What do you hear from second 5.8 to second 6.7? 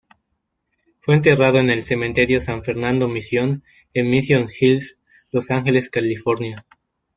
California.